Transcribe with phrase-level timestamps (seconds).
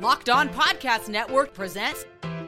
[0.00, 2.06] Locked On Podcast Network presents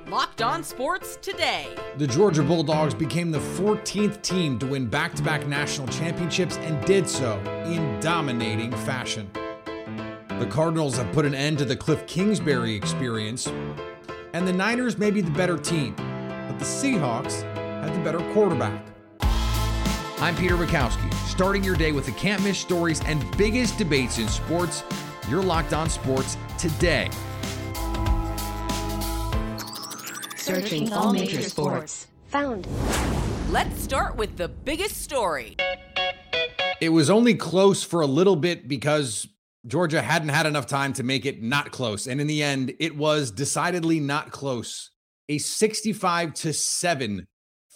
[0.09, 1.69] Locked On Sports Today.
[1.99, 6.83] The Georgia Bulldogs became the 14th team to win back to back national championships and
[6.87, 9.31] did so in dominating fashion.
[10.39, 13.47] The Cardinals have put an end to the Kliff Kingsbury experience,
[14.33, 17.43] and the Niners may be the better team, but the Seahawks
[17.83, 18.83] have the better quarterback.
[20.23, 24.27] I'm Peter Bukowski, starting your day with the can't miss stories and biggest debates in
[24.29, 24.85] sports.
[25.29, 27.11] You're locked on sports today.
[30.43, 32.09] Searching all major sports.
[32.31, 32.67] Found.
[33.51, 35.55] Let's start with the biggest story.
[36.81, 39.29] It was only close for a little bit because
[39.69, 42.09] Georgia hadn't had enough time to make it not close.
[42.09, 44.91] And in the end, it was decidedly not close.
[45.29, 47.25] A 65 to 7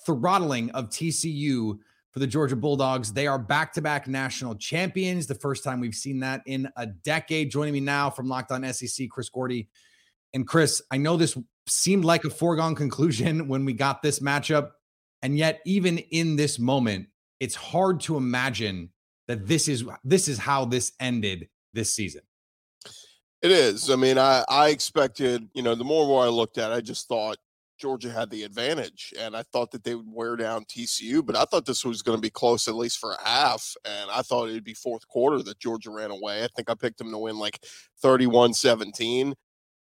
[0.05, 1.79] throttling of TCU
[2.11, 3.13] for the Georgia Bulldogs.
[3.13, 5.29] They are back to back national champions.
[5.29, 7.53] The first time we've seen that in a decade.
[7.53, 9.69] Joining me now from Locked On SEC, Chris Gordy.
[10.35, 14.73] And Chris, I know this seemed like a foregone conclusion when we got this matchup.
[15.23, 17.09] And yet, even in this moment,
[17.41, 18.91] it's hard to imagine
[19.29, 22.23] that this is this is how this ended this season.
[23.43, 23.91] It is.
[23.91, 27.09] I mean, I I expected, you know, the more I looked at, it, I just
[27.09, 27.39] thought
[27.79, 31.25] Georgia had the advantage, and I thought that they would wear down TCU.
[31.25, 33.75] But I thought this was going to be close, at least for a half.
[33.85, 36.45] And I thought it'd be fourth quarter that Georgia ran away.
[36.45, 37.65] I think I picked them to win like
[38.01, 39.35] 31 17.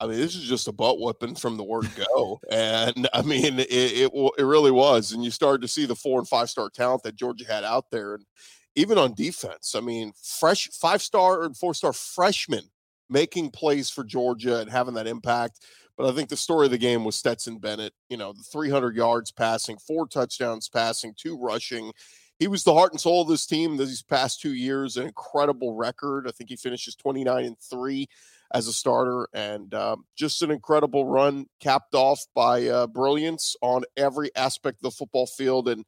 [0.05, 3.59] I mean, this is just a butt whipping from the word go, and I mean,
[3.59, 5.13] it, it it really was.
[5.13, 7.87] And you started to see the four and five star talent that Georgia had out
[7.91, 8.27] there, and
[8.75, 9.75] even on defense.
[9.75, 12.65] I mean, fresh five star and four star freshmen
[13.09, 15.61] making plays for Georgia and having that impact.
[15.97, 17.95] But I think the story of the game was Stetson Bennett.
[18.11, 21.93] You know, the 300 yards passing, four touchdowns passing, two rushing.
[22.39, 24.97] He was the heart and soul of this team these past two years.
[24.99, 26.27] An incredible record.
[26.29, 28.09] I think he finishes 29 and three
[28.55, 33.83] as a starter, and um, just an incredible run, capped off by uh, brilliance on
[33.97, 35.69] every aspect of the football field.
[35.69, 35.85] And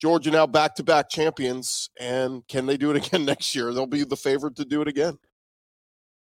[0.00, 1.90] Georgia now back to back champions.
[2.00, 3.72] And can they do it again next year?
[3.72, 5.18] They'll be the favorite to do it again.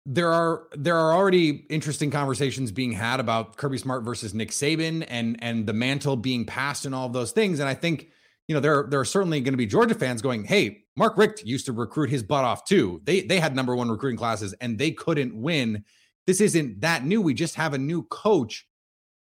[0.08, 5.04] There are there are already interesting conversations being had about Kirby Smart versus Nick Saban
[5.08, 7.60] and and the mantle being passed and all of those things.
[7.60, 8.12] And I think
[8.48, 11.44] you know there there are certainly going to be Georgia fans going, "Hey, Mark Richt
[11.44, 13.02] used to recruit his butt off too.
[13.04, 15.84] They they had number one recruiting classes and they couldn't win.
[16.28, 17.22] This isn't that new.
[17.22, 18.66] We just have a new coach.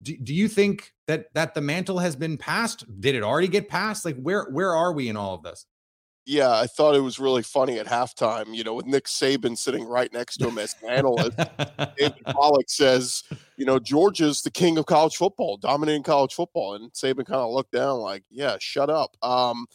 [0.01, 2.85] Do, do you think that that the mantle has been passed?
[2.99, 4.05] Did it already get passed?
[4.05, 5.65] Like where where are we in all of this?
[6.25, 9.83] Yeah, I thought it was really funny at halftime, you know, with Nick Saban sitting
[9.83, 11.35] right next to him as an analyst.
[11.97, 13.23] David Pollack says,
[13.57, 16.75] you know, Georgia's the king of college football, dominating college football.
[16.75, 19.17] And Saban kind of looked down like, yeah, shut up.
[19.23, 19.65] Um,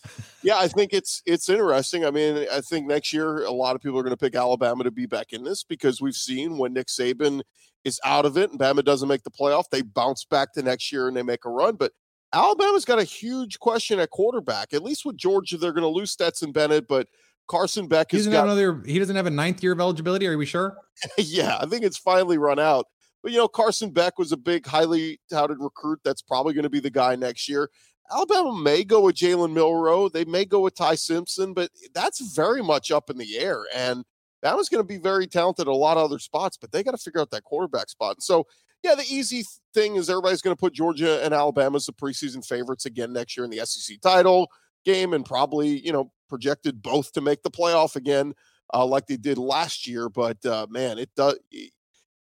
[0.43, 2.05] yeah, I think it's it's interesting.
[2.05, 4.85] I mean, I think next year a lot of people are going to pick Alabama
[4.85, 7.43] to be back in this because we've seen when Nick Saban
[7.83, 10.93] is out of it and Bama doesn't make the playoff, they bounce back the next
[10.93, 11.75] year and they make a run.
[11.75, 11.93] But
[12.33, 14.73] Alabama's got a huge question at quarterback.
[14.73, 17.09] At least with Georgia, they're going to lose Stetson Bennett, but
[17.47, 18.83] Carson Beck He doesn't got have another.
[18.87, 20.27] He doesn't have a ninth year of eligibility.
[20.27, 20.77] Are we sure?
[21.19, 22.87] yeah, I think it's finally run out.
[23.23, 26.01] But you know, Carson Beck was a big, highly touted recruit.
[26.05, 27.71] That's probably going to be the guy next year.
[28.11, 30.09] Alabama may go with Jalen Milroe.
[30.09, 33.65] They may go with Ty Simpson, but that's very much up in the air.
[33.75, 34.05] And
[34.45, 36.93] Bama's going to be very talented at a lot of other spots, but they got
[36.93, 38.17] to figure out that quarterback spot.
[38.17, 38.47] And so,
[38.87, 42.47] yeah, the easy thing is everybody's going to put Georgia and Alabama as the preseason
[42.47, 44.49] favorites again next year in the SEC title
[44.85, 48.33] game, and probably you know projected both to make the playoff again,
[48.73, 50.09] uh, like they did last year.
[50.09, 51.37] But uh, man, it does.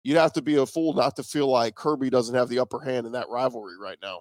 [0.03, 2.81] You'd have to be a fool not to feel like Kirby doesn't have the upper
[2.81, 4.21] hand in that rivalry right now.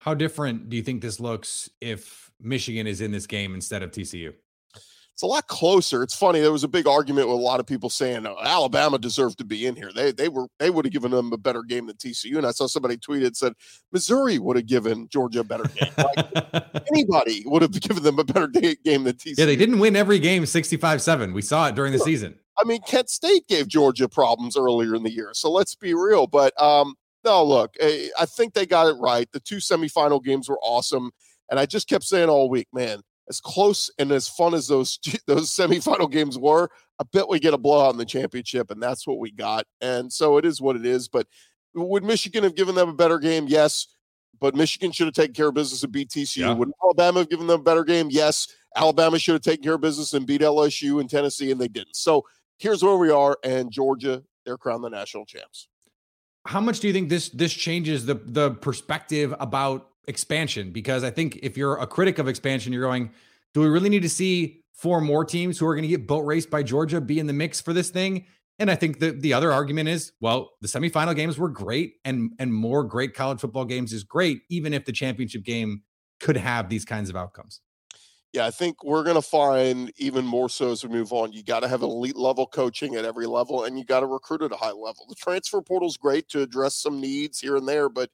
[0.00, 3.90] How different do you think this looks if Michigan is in this game instead of
[3.90, 4.34] TCU?
[5.16, 6.02] It's a lot closer.
[6.02, 6.40] It's funny.
[6.40, 9.46] There was a big argument with a lot of people saying oh, Alabama deserved to
[9.46, 9.90] be in here.
[9.90, 12.36] They they were they would have given them a better game than TCU.
[12.36, 13.54] And I saw somebody tweeted said
[13.92, 15.90] Missouri would have given Georgia a better game.
[15.96, 19.38] Like, anybody would have given them a better game than TCU.
[19.38, 21.32] Yeah, they didn't win every game 65-7.
[21.32, 22.38] We saw it during the season.
[22.58, 25.30] I mean, Kent State gave Georgia problems earlier in the year.
[25.32, 26.26] So let's be real.
[26.26, 29.26] But um, no, look, eh, I think they got it right.
[29.32, 31.10] The two semifinal games were awesome.
[31.50, 34.98] And I just kept saying all week, man, as close and as fun as those
[35.26, 39.06] those semifinal games were, I bet we get a blowout in the championship, and that's
[39.06, 39.66] what we got.
[39.80, 41.08] And so it is what it is.
[41.08, 41.26] But
[41.74, 43.46] Would Michigan have given them a better game?
[43.48, 43.88] Yes.
[44.38, 46.38] But Michigan should have taken care of business and beat TCU.
[46.38, 46.52] Yeah.
[46.52, 48.08] Would Alabama have given them a better game?
[48.10, 48.48] Yes.
[48.76, 51.96] Alabama should have taken care of business and beat LSU and Tennessee, and they didn't.
[51.96, 52.26] So
[52.58, 53.38] here's where we are.
[53.42, 55.68] And Georgia, they're crowned the national champs.
[56.46, 60.70] How much do you think this this changes the the perspective about expansion?
[60.70, 63.10] Because I think if you're a critic of expansion, you're going,
[63.54, 66.20] do we really need to see four more teams who are going to get boat
[66.20, 68.26] raced by Georgia be in the mix for this thing?
[68.58, 72.32] And I think the the other argument is, well, the semifinal games were great, and
[72.38, 75.82] and more great college football games is great, even if the championship game
[76.20, 77.60] could have these kinds of outcomes.
[78.32, 81.32] Yeah, I think we're going to find even more so as we move on.
[81.32, 84.42] You got to have elite level coaching at every level, and you got to recruit
[84.42, 85.06] at a high level.
[85.08, 88.10] The transfer portal is great to address some needs here and there, but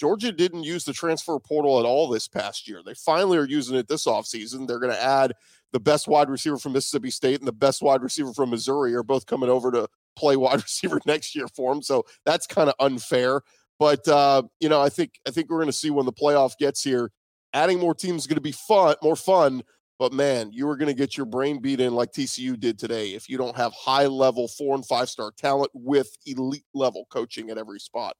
[0.00, 2.80] Georgia didn't use the transfer portal at all this past year.
[2.82, 4.66] They finally are using it this offseason.
[4.66, 5.34] They're going to add
[5.72, 9.02] the best wide receiver from Mississippi State and the best wide receiver from Missouri are
[9.02, 9.86] both coming over to
[10.16, 11.82] play wide receiver next year for them.
[11.82, 13.42] So that's kind of unfair.
[13.78, 16.56] But uh, you know, I think I think we're going to see when the playoff
[16.56, 17.12] gets here.
[17.52, 19.62] Adding more teams is going to be fun, more fun.
[19.98, 23.10] But man, you are going to get your brain beat in like TCU did today
[23.10, 27.50] if you don't have high level four and five star talent with elite level coaching
[27.50, 28.16] at every spot.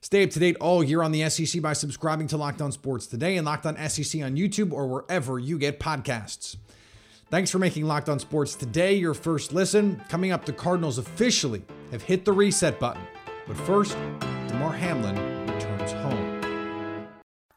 [0.00, 3.06] Stay up to date all year on the SEC by subscribing to Locked On Sports
[3.06, 6.56] Today and Locked On SEC on YouTube or wherever you get podcasts.
[7.30, 10.00] Thanks for making Locked On Sports Today your first listen.
[10.08, 13.02] Coming up, the Cardinals officially have hit the reset button.
[13.46, 13.96] But first,
[14.48, 15.16] Damar Hamlin
[15.52, 17.08] returns home.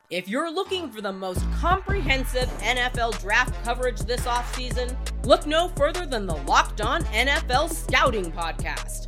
[0.10, 4.94] If you're looking for the most comprehensive NFL draft coverage this offseason,
[5.26, 9.08] look no further than the Locked On NFL Scouting Podcast.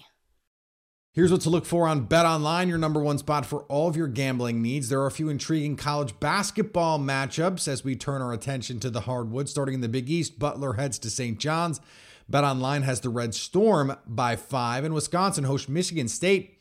[1.13, 3.97] Here's what to look for on Bet Online, your number one spot for all of
[3.97, 4.87] your gambling needs.
[4.87, 9.01] There are a few intriguing college basketball matchups as we turn our attention to the
[9.01, 9.49] hardwood.
[9.49, 11.37] Starting in the Big East, Butler heads to St.
[11.37, 11.81] John's.
[12.29, 16.57] Bet Online has the Red Storm by five, and Wisconsin hosts Michigan State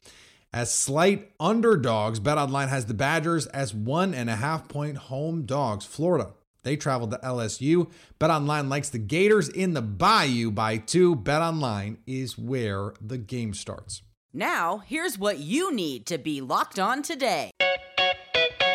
[0.52, 2.18] as slight underdogs.
[2.18, 5.86] Bet Online has the Badgers as one and a half point home dogs.
[5.86, 6.32] Florida,
[6.64, 7.88] they traveled to LSU.
[8.18, 11.14] Bet Online likes the Gators in the Bayou by two.
[11.14, 14.02] Bet Online is where the game starts.
[14.32, 17.50] Now, here's what you need to be locked on today.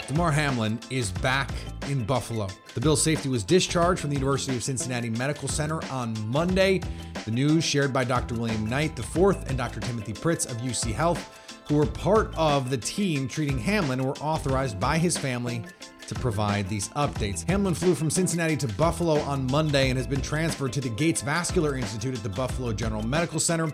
[0.06, 1.50] Damar Hamlin is back
[1.88, 2.50] in Buffalo.
[2.74, 6.81] The Bills safety was discharged from the University of Cincinnati Medical Center on Monday.
[7.24, 8.36] The news shared by Dr.
[8.36, 9.80] William Knight IV and Dr.
[9.80, 14.78] Timothy Pritts of UC Health, who were part of the team treating Hamlin, were authorized
[14.78, 15.63] by his family
[16.07, 17.48] to provide these updates.
[17.48, 21.22] Hamlin flew from Cincinnati to Buffalo on Monday and has been transferred to the Gates
[21.22, 23.72] Vascular Institute at the Buffalo General Medical Center.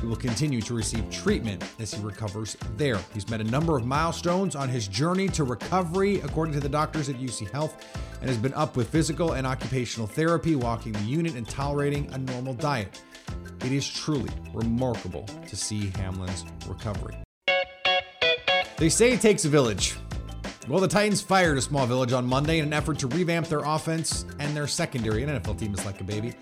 [0.00, 2.98] He will continue to receive treatment as he recovers there.
[3.12, 7.08] He's met a number of milestones on his journey to recovery, according to the doctors
[7.08, 7.86] at UC Health,
[8.20, 12.18] and has been up with physical and occupational therapy, walking the unit, and tolerating a
[12.18, 13.00] normal diet.
[13.60, 17.16] It is truly remarkable to see Hamlin's recovery.
[18.76, 19.94] They say it takes a village.
[20.66, 23.58] Well, the Titans fired a small village on Monday in an effort to revamp their
[23.60, 25.22] offense and their secondary.
[25.22, 26.32] An NFL team is like a baby.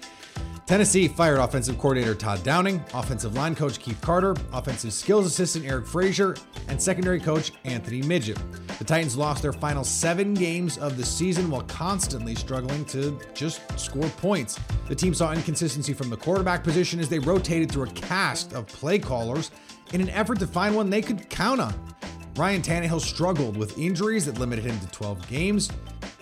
[0.64, 5.88] Tennessee fired offensive coordinator Todd Downing, offensive line coach Keith Carter, offensive skills assistant Eric
[5.88, 6.36] Frazier,
[6.68, 8.38] and secondary coach Anthony Midget.
[8.78, 13.60] The Titans lost their final seven games of the season while constantly struggling to just
[13.76, 14.58] score points.
[14.86, 18.68] The team saw inconsistency from the quarterback position as they rotated through a cast of
[18.68, 19.50] play callers
[19.92, 21.74] in an effort to find one they could count on.
[22.36, 25.70] Ryan Tannehill struggled with injuries that limited him to 12 games.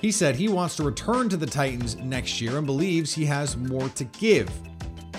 [0.01, 3.57] He said he wants to return to the Titans next year and believes he has
[3.57, 4.51] more to give.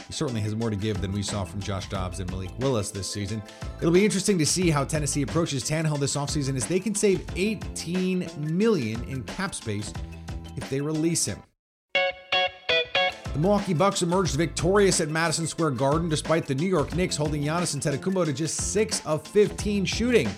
[0.08, 2.92] He certainly has more to give than we saw from Josh Dobbs and Malik Willis
[2.92, 3.42] this season.
[3.78, 7.26] It'll be interesting to see how Tennessee approaches Tannehill this offseason as they can save
[7.38, 9.94] 18 million in cap space
[10.58, 11.42] if they release him.
[11.94, 17.42] The Milwaukee Bucks emerged victorious at Madison Square Garden despite the New York Knicks holding
[17.44, 20.30] Giannis Antetokounmpo to just 6 of 15 shooting.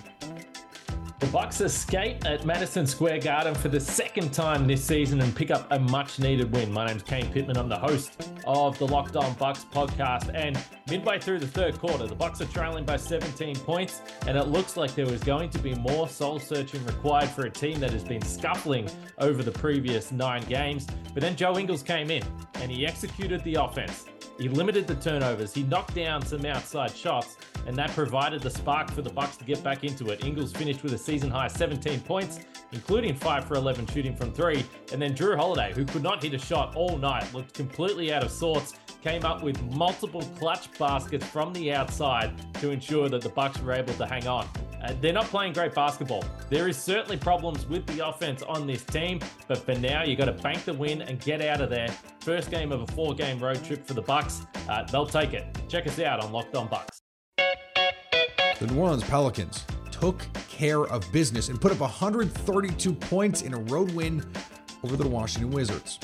[1.24, 5.50] The Bucks escape at Madison Square Garden for the second time this season and pick
[5.50, 6.70] up a much-needed win.
[6.70, 7.56] My name's Kane Pittman.
[7.56, 10.30] I'm the host of the Locked On Bucks podcast.
[10.34, 14.48] And midway through the third quarter, the Bucks are trailing by 17 points, and it
[14.48, 18.04] looks like there was going to be more soul-searching required for a team that has
[18.04, 20.86] been scuffling over the previous nine games.
[21.14, 22.22] But then Joe Ingles came in,
[22.56, 24.04] and he executed the offense.
[24.38, 25.54] He limited the turnovers.
[25.54, 27.36] He knocked down some outside shots,
[27.66, 30.24] and that provided the spark for the Bucks to get back into it.
[30.24, 32.40] Ingles finished with a season high 17 points,
[32.74, 34.64] including 5 for 11 shooting from 3.
[34.92, 38.22] And then Jrue Holiday, who could not hit a shot all night, looked completely out
[38.22, 43.28] of sorts, came up with multiple clutch baskets from the outside to ensure that the
[43.28, 44.48] Bucks were able to hang on.
[44.82, 46.24] Uh, they're not playing great basketball.
[46.50, 50.26] There is certainly problems with the offense on this team, but for now, you got
[50.26, 51.88] to bank the win and get out of there.
[52.20, 54.42] First game of a four-game road trip for the Bucks.
[54.68, 55.46] Uh, they'll take it.
[55.68, 57.00] Check us out on Locked On Bucks.
[57.36, 60.22] The New Orleans Pelicans took
[60.54, 64.24] care of business and put up 132 points in a road win
[64.84, 65.98] over the Washington Wizards.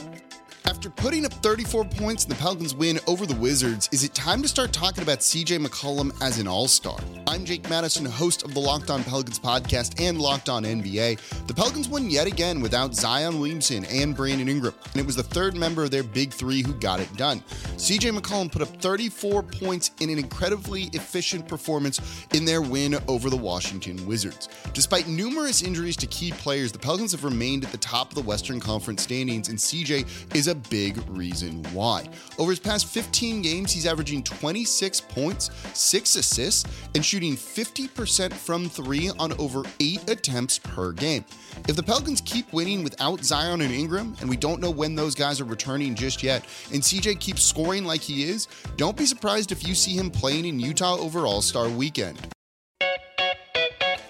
[0.70, 4.40] After putting up 34 points in the Pelicans win over the Wizards, is it time
[4.40, 6.96] to start talking about CJ McCollum as an all star?
[7.26, 11.46] I'm Jake Madison, host of the Locked On Pelicans podcast and Locked On NBA.
[11.48, 15.24] The Pelicans won yet again without Zion Williamson and Brandon Ingram, and it was the
[15.24, 17.40] third member of their big three who got it done.
[17.74, 23.28] CJ McCollum put up 34 points in an incredibly efficient performance in their win over
[23.28, 24.48] the Washington Wizards.
[24.72, 28.22] Despite numerous injuries to key players, the Pelicans have remained at the top of the
[28.22, 32.08] Western Conference standings, and CJ is a big reason why.
[32.38, 36.64] Over his past 15 games, he's averaging 26 points, 6 assists,
[36.94, 41.24] and shooting 50% from three on over 8 attempts per game.
[41.68, 45.14] If the Pelicans keep winning without Zion and Ingram, and we don't know when those
[45.14, 49.52] guys are returning just yet, and CJ keeps scoring like he is, don't be surprised
[49.52, 52.18] if you see him playing in Utah over All Star weekend.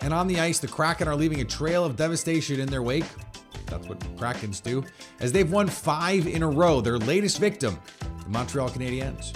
[0.02, 3.04] And on the ice, the Kraken are leaving a trail of devastation in their wake.
[3.71, 4.85] That's what Krakens do,
[5.21, 6.81] as they've won five in a row.
[6.81, 7.79] Their latest victim,
[8.25, 9.35] the Montreal Canadiens.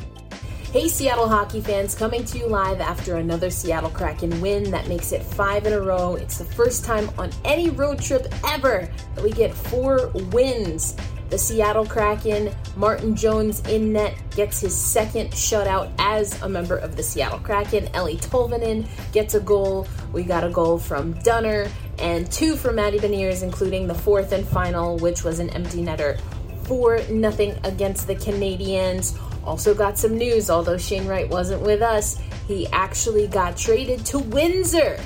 [0.73, 5.13] Hey, Seattle hockey fans, coming to you live after another Seattle Kraken win that makes
[5.13, 6.17] it five in a row.
[6.17, 10.97] It's the first time on any road trip ever that we get four wins.
[11.31, 16.97] The Seattle Kraken, Martin Jones in net, gets his second shutout as a member of
[16.97, 17.87] the Seattle Kraken.
[17.87, 19.87] Eeli Tolvanen gets a goal.
[20.13, 24.47] We got a goal from Dunner and two for Matty Beniers, including the fourth and
[24.47, 26.21] final, which was an empty netter.
[26.65, 29.19] for nothing against the Canadiens.
[29.45, 34.19] Also got some news, although Shane Wright wasn't with us, he actually got traded to
[34.19, 34.99] Windsor.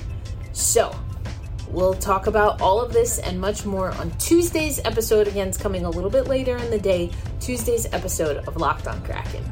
[0.52, 0.94] So,
[1.70, 5.28] We'll talk about all of this and much more on Tuesday's episode.
[5.28, 7.10] Again, it's coming a little bit later in the day.
[7.40, 9.44] Tuesday's episode of Locked on Kraken.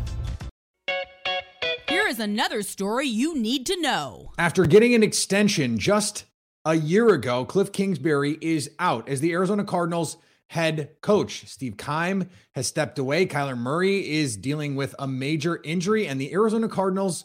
[1.89, 4.33] Here is another story you need to know.
[4.39, 6.25] After getting an extension just
[6.67, 10.19] a year ago, Kliff Kingsbury is out as the Arizona Cardinals
[10.49, 11.47] head coach.
[11.47, 13.25] Steve Keim has stepped away.
[13.25, 17.25] Kyler Murray is dealing with a major injury, and the Arizona Cardinals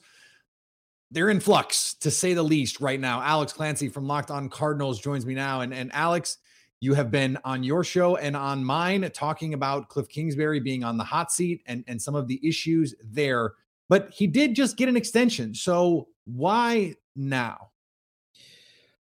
[1.14, 3.22] they're in flux to say the least right now.
[3.22, 5.60] Alex Clancy from Locked On Cardinals joins me now.
[5.60, 6.38] And, and Alex,
[6.80, 10.98] you have been on your show and on mine talking about Kliff Kingsbury being on
[10.98, 13.56] the hot seat and, and some of the issues there.
[13.90, 15.54] But he did just get an extension.
[15.54, 17.71] So why now?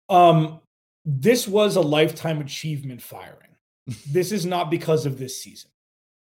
[0.10, 0.60] Um,
[1.06, 3.56] this was a lifetime achievement firing.
[4.12, 5.72] this is not because of this season.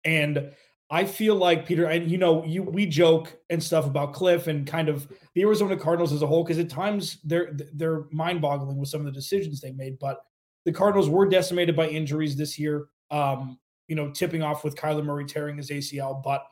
[0.03, 0.51] And
[0.89, 4.67] I feel like Peter, and you know, you we joke and stuff about Kliff and
[4.67, 8.89] kind of the Arizona Cardinals as a whole because at times they're they're mind-boggling with
[8.89, 9.97] some of the decisions they made.
[9.97, 10.23] But
[10.63, 12.87] the Cardinals were decimated by injuries this year.
[13.09, 16.45] Um, you know, tipping off with Kyler Murray tearing his ACL, but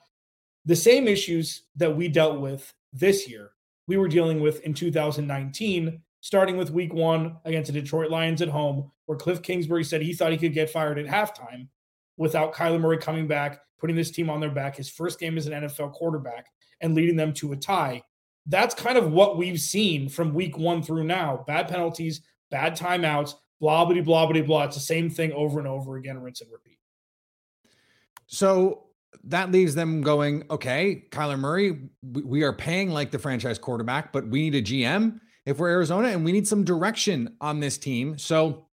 [0.66, 3.52] the same issues that we dealt with this year,
[3.88, 8.48] we were dealing with in 2019, starting with Week One against the Detroit Lions at
[8.48, 11.68] home, where Kliff Kingsbury said he thought he could get fired at halftime
[12.16, 15.48] without Kyler Murray coming back putting this team on their back, his first game as
[15.48, 16.46] an NFL quarterback,
[16.80, 18.02] and leading them to a tie.
[18.46, 23.34] That's kind of what we've seen from week one through now bad penalties, bad timeouts,
[23.60, 24.64] blah, blah, blah, blah, blah.
[24.64, 26.80] It's the same thing over and over again, rinse and repeat.
[28.28, 28.86] So
[29.26, 34.26] that leaves them going, okay, Kyler Murray, we are paying like the franchise quarterback, but
[34.30, 38.18] we need a GM if we're Arizona and we need some direction on this team.
[38.18, 38.68] So,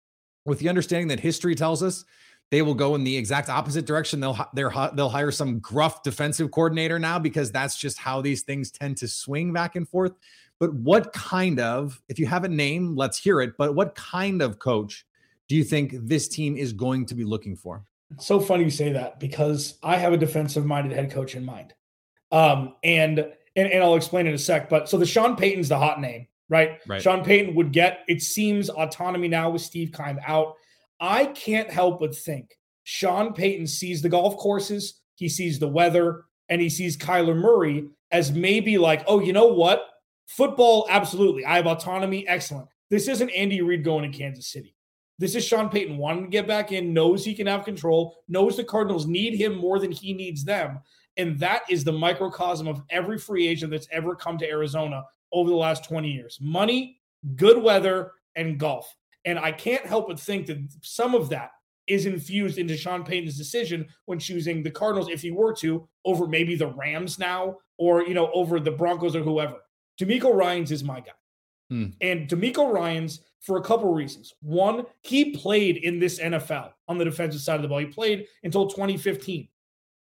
[0.45, 2.05] with the understanding that history tells us
[2.51, 4.19] they will go in the exact opposite direction.
[4.19, 8.97] They'll they'll hire some gruff defensive coordinator now because that's just how these things tend
[8.97, 10.13] to swing back and forth.
[10.59, 13.57] But what kind of, if you have a name, let's hear it.
[13.57, 15.05] But what kind of coach
[15.47, 17.85] do you think this team is going to be looking for?
[18.11, 21.45] It's so funny you say that because I have a defensive minded head coach in
[21.45, 21.73] mind.
[22.31, 23.19] Um, and,
[23.55, 24.69] and and I'll explain in a sec.
[24.69, 26.79] But so the Sean Payton's the hot name, right?
[26.87, 27.01] Right.
[27.01, 30.55] Sean Payton would get, it seems, autonomy now with Steve Keim out
[30.99, 36.25] I can't help but think Sean Payton sees the golf courses, he sees the weather,
[36.49, 39.85] and he sees Kyler Murray as maybe like, oh, you know what?
[40.27, 41.45] Football, absolutely.
[41.45, 42.27] I have autonomy.
[42.27, 42.67] Excellent.
[42.89, 44.73] This isn't Andy Reid going to Kansas City.
[45.19, 48.55] This is Sean Payton wanting to get back in, knows he can have control, knows
[48.55, 50.79] the Cardinals need him more than he needs them.
[51.17, 55.49] And that is the microcosm of every free agent that's ever come to Arizona over
[55.49, 56.99] the last 20 years money,
[57.35, 58.93] good weather, and golf.
[59.25, 61.51] And I can't help but think that some of that
[61.87, 66.27] is infused into Sean Payton's decision when choosing the Cardinals, if he were to, over
[66.27, 69.57] maybe the Rams now or, you know, over the Broncos or whoever.
[69.99, 71.11] DeMeco Ryans is my guy.
[71.69, 71.87] Hmm.
[72.01, 74.33] And DeMeco Ryans, for a couple of reasons.
[74.41, 77.79] One, he played in this NFL on the defensive side of the ball.
[77.79, 79.47] He played until 2015.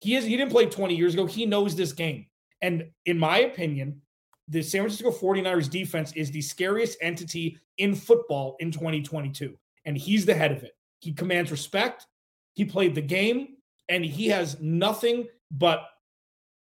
[0.00, 1.26] He is he didn't play 20 years ago.
[1.26, 2.26] He knows this game.
[2.62, 4.00] And in my opinion,
[4.48, 9.56] the San Francisco 49ers defense is the scariest entity in football in 2022.
[9.84, 10.72] And he's the head of it.
[11.00, 12.06] He commands respect.
[12.54, 13.56] He played the game,
[13.88, 15.84] and he has nothing but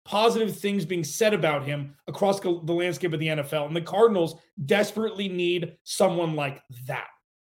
[0.05, 3.67] positive things being said about him across the landscape of the NFL.
[3.67, 7.07] And the Cardinals desperately need someone like that.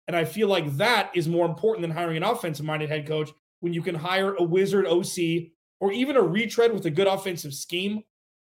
[0.08, 3.30] And I feel like that is more important than hiring an offensive minded head coach
[3.60, 7.54] when you can hire a wizard OC or even a retread with a good offensive
[7.54, 8.02] scheme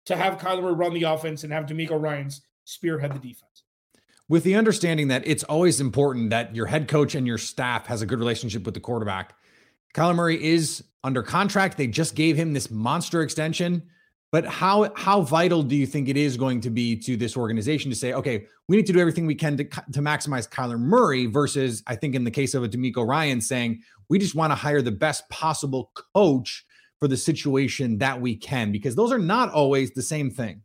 [0.09, 3.63] to have Kyler run the offense and have DeMeco Ryans spearhead the defense
[4.29, 8.03] with the understanding that it's always important that your head coach and your staff has
[8.03, 9.35] a good relationship with the quarterback.
[9.95, 11.77] Kyler Murray is under contract.
[11.77, 13.83] They just gave him this monster extension.
[14.31, 17.91] But how how vital do you think it is going to be to this organization
[17.91, 21.25] to say, okay, we need to do everything we can to, to maximize Kyler Murray
[21.25, 24.55] versus I think in the case of a DeMeco Ryan saying we just want to
[24.55, 26.67] hire the best possible coach
[27.01, 30.63] for the situation that we can because those are not always the same thing.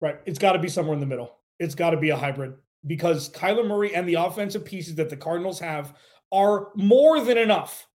[0.00, 0.16] Right.
[0.26, 1.38] It's got to be somewhere in the middle.
[1.58, 2.54] It's got to be a hybrid
[2.86, 5.94] because Kyler Murray and the offensive pieces that the Cardinals have
[6.32, 7.86] are more than enough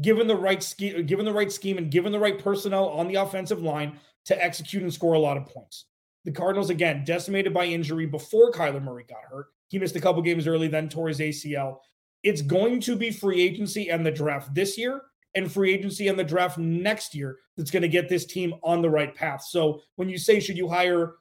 [0.00, 3.16] given the right scheme, given the right scheme and given the right personnel on the
[3.16, 5.86] offensive line to execute and score a lot of points.
[6.24, 9.46] The Cardinals again decimated by injury before Kyler Murray got hurt.
[9.68, 11.78] He missed a couple games early, then tore his ACL.
[12.22, 15.02] It's going to be free agency and the draft this year
[15.34, 18.82] and free agency and the draft next year that's going to get this team on
[18.82, 19.44] the right path.
[19.44, 21.14] So when you say should you hire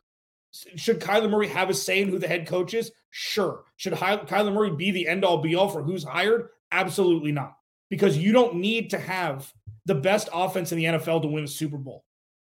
[0.51, 2.91] should Kyler Murray have a say in who the head coach is?
[3.11, 3.63] Sure.
[3.77, 6.49] Should Kyler Murray be the end all be all for who's hired?
[6.71, 7.55] Absolutely not.
[7.89, 9.51] Because you don't need to have
[9.85, 12.05] the best offense in the NFL to win a Super Bowl.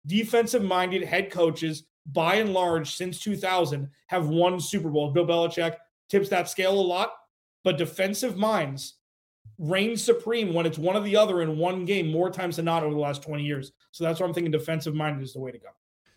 [0.07, 5.13] Defensive minded head coaches, by and large, since 2000, have won Super Bowl.
[5.13, 5.77] Bill Belichick
[6.09, 7.13] tips that scale a lot,
[7.63, 8.95] but defensive minds
[9.59, 12.83] reign supreme when it's one or the other in one game more times than not
[12.83, 13.73] over the last 20 years.
[13.93, 15.69] So that's why I'm thinking defensive minded is the way to go.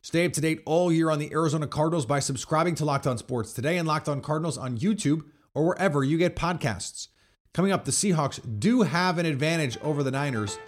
[0.02, 3.18] Stay up to date all year on the Arizona Cardinals by subscribing to Locked On
[3.18, 5.24] Sports today and Locked On Cardinals on YouTube
[5.54, 7.10] or wherever you get podcasts.
[7.54, 10.60] Coming up, the Seahawks do have an advantage over the Niners,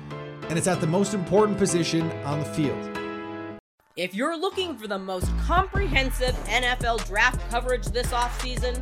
[0.49, 2.97] and it's at the most important position on the field.
[3.95, 8.82] If you're looking for the most comprehensive NFL draft coverage this offseason,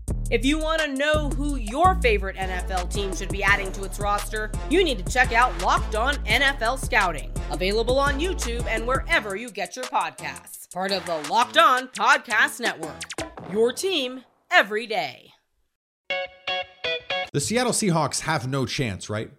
[0.31, 3.99] If you want to know who your favorite NFL team should be adding to its
[3.99, 9.35] roster, you need to check out Locked On NFL Scouting, available on YouTube and wherever
[9.35, 10.71] you get your podcasts.
[10.71, 13.01] Part of the Locked On Podcast Network.
[13.51, 15.33] Your team every day.
[17.33, 19.31] The Seattle Seahawks have no chance, right?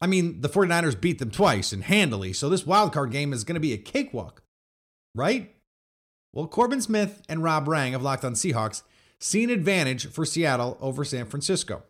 [0.00, 3.54] I mean, the 49ers beat them twice and handily, so this wildcard game is going
[3.54, 4.44] to be a cakewalk,
[5.12, 5.56] right?
[6.32, 8.84] Well, Corbin Smith and Rob Rang of Locked On Seahawks
[9.20, 11.82] see an advantage for Seattle over San Francisco.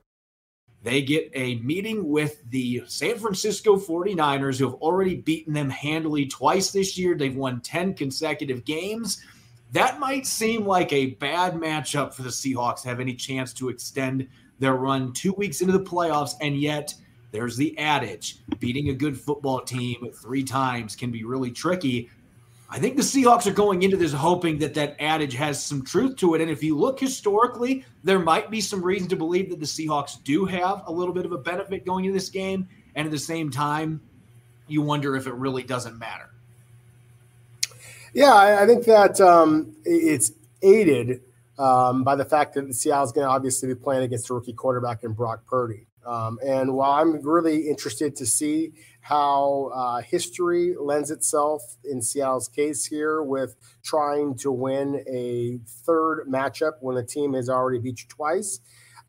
[0.82, 6.26] They get a meeting with the San Francisco 49ers, who have already beaten them handily
[6.26, 7.16] twice this year.
[7.16, 9.22] They've won 10 consecutive games.
[9.72, 13.68] That might seem like a bad matchup for the Seahawks to have any chance to
[13.68, 14.26] extend
[14.58, 16.32] their run two weeks into the playoffs.
[16.40, 16.94] And yet,
[17.30, 22.10] there's the adage beating a good football team three times can be really tricky.
[22.72, 26.14] I think the Seahawks are going into this hoping that that adage has some truth
[26.16, 26.40] to it.
[26.40, 30.22] And if you look historically, there might be some reason to believe that the Seahawks
[30.22, 32.68] do have a little bit of a benefit going into this game.
[32.94, 34.00] And at the same time,
[34.68, 36.30] you wonder if it really doesn't matter.
[38.14, 41.22] Yeah, I, think that um, it's aided
[41.58, 45.02] um, by the fact that Seattle's going to obviously be playing against a rookie quarterback
[45.02, 45.86] in Brock Purdy.
[46.06, 52.48] Um, and while I'm really interested to see how uh, history lends itself in Seattle's
[52.48, 58.00] case here with trying to win a third matchup when the team has already beat
[58.02, 58.60] you twice.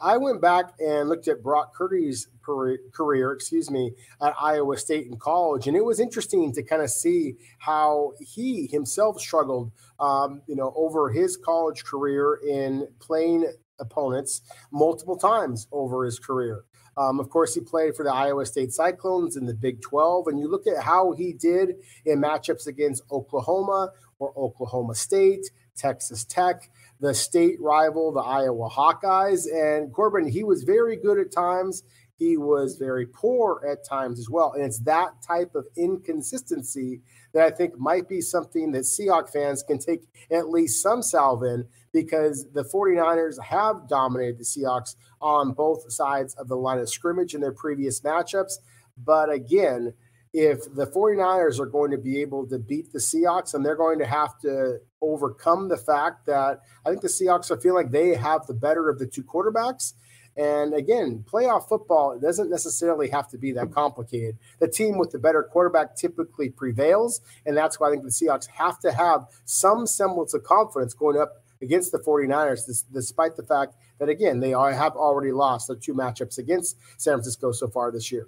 [0.02, 5.18] I went back and looked at Brock Purdy's career, excuse me, at Iowa State in
[5.18, 10.56] college, and it was interesting to kind of see how he himself struggled, um, you
[10.56, 13.46] know, over his college career in playing
[13.82, 14.42] opponents
[14.72, 16.64] multiple times over his career.
[16.98, 20.28] Um, of course, he played for the Iowa State Cyclones in the Big 12.
[20.28, 26.26] And you look at how he did in matchups against Oklahoma or Oklahoma State, Texas
[26.26, 29.46] Tech, the state rival, the Iowa Hawkeyes.
[29.52, 31.84] And Corbin, he was very good at times.
[32.22, 34.54] He was very poor at times as well.
[34.54, 37.02] And it's that type of inconsistency
[37.34, 41.42] that I think might be something that Seahawk fans can take at least some salve
[41.42, 46.90] in because the 49ers have dominated the Seahawks on both sides of the line of
[46.90, 48.60] scrimmage in their previous matchups.
[48.96, 49.96] But again,
[50.32, 53.98] if the 49ers are going to be able to beat the Seahawks and they're going
[53.98, 58.14] to have to overcome the fact that I think the Seahawks are feeling like they
[58.14, 59.94] have the better of the two quarterbacks.
[60.38, 64.38] And again, playoff football doesn't necessarily have to be that complicated.
[64.60, 67.22] The team with the better quarterback typically prevails.
[67.46, 71.20] And that's why I think the Seahawks have to have some semblance of confidence going
[71.20, 75.94] up against the 49ers, despite the fact that, again, they have already lost their two
[75.94, 78.28] matchups against San Francisco so far this year.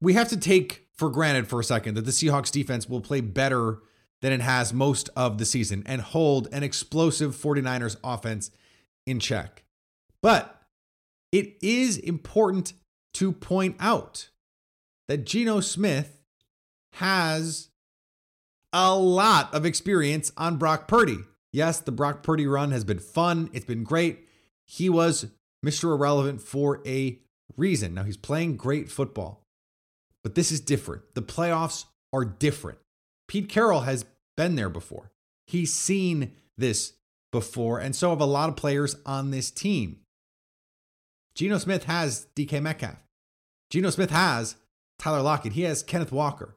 [0.00, 3.20] We have to take for granted for a second that the Seahawks defense will play
[3.20, 3.80] better
[4.20, 8.50] than it has most of the season and hold an explosive 49ers offense
[9.06, 9.64] in check.
[10.22, 10.57] But
[11.32, 12.72] it is important
[13.14, 14.30] to point out
[15.08, 16.18] that Geno Smith
[16.94, 17.68] has
[18.72, 21.18] a lot of experience on Brock Purdy.
[21.52, 24.26] Yes, the Brock Purdy run has been fun, it's been great.
[24.66, 25.26] He was
[25.64, 25.94] Mr.
[25.94, 27.18] Irrelevant for a
[27.56, 27.94] reason.
[27.94, 29.46] Now he's playing great football,
[30.22, 31.02] but this is different.
[31.14, 32.78] The playoffs are different.
[33.26, 34.04] Pete Carroll has
[34.36, 35.10] been there before,
[35.46, 36.92] he's seen this
[37.32, 40.00] before, and so have a lot of players on this team.
[41.38, 42.96] Geno Smith has DK Metcalf.
[43.70, 44.56] Geno Smith has
[44.98, 45.52] Tyler Lockett.
[45.52, 46.56] He has Kenneth Walker.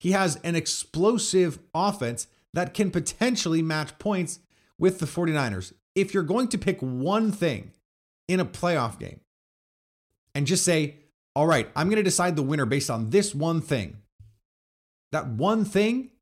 [0.00, 4.38] He has an explosive offense that can potentially match points
[4.78, 5.74] with the 49ers.
[5.94, 7.72] If you're going to pick one thing
[8.26, 9.20] in a playoff game
[10.34, 10.96] and just say,
[11.36, 13.98] all right, I'm going to decide the winner based on this one thing,
[15.12, 16.12] that one thing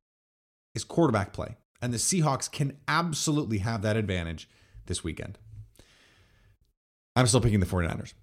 [0.75, 1.55] is quarterback play.
[1.81, 4.49] And the Seahawks can absolutely have that advantage
[4.87, 5.39] this weekend.
[7.15, 8.15] I'm still picking the 49ers.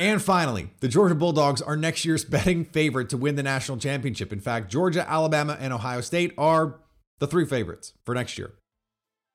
[0.00, 4.32] And finally, the Georgia Bulldogs are next year's betting favorite to win the national championship.
[4.32, 6.80] In fact, Georgia, Alabama, and Ohio State are
[7.20, 8.52] the three favorites for next year.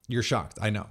[0.07, 0.87] You're shocked, I know.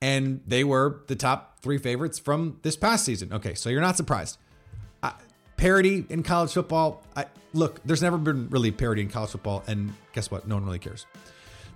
[0.00, 3.32] And they were the top three favorites from this past season.
[3.32, 4.38] Okay, so you're not surprised.
[5.02, 5.12] Uh,
[5.56, 7.02] parity in college football.
[7.16, 10.46] I, look, there's never been really parity in college football, and guess what?
[10.46, 11.06] No one really cares.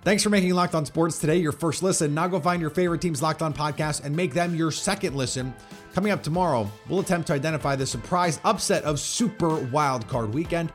[0.05, 2.13] Thanks for making Locked On Sports today your first listen.
[2.13, 5.51] Now go find your favorite team's Locked On podcast and make them your second listen.
[5.95, 10.71] Coming up tomorrow, we'll attempt to identify the surprise upset of Super Wild Card Weekend.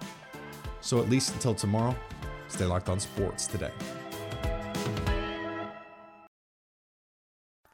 [0.80, 1.94] So at least until tomorrow,
[2.48, 3.70] stay locked on sports today.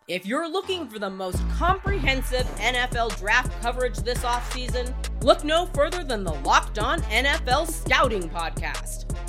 [0.08, 4.92] If you're looking for the most comprehensive NFL draft coverage this offseason,
[5.22, 9.05] look no further than the Locked On NFL Scouting Podcast.